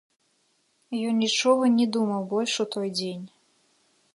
Ён 1.09 1.13
нічога 1.25 1.69
не 1.75 1.87
думаў 1.99 2.21
больш 2.35 2.53
у 2.65 2.69
той 2.77 2.89
дзень. 3.01 3.25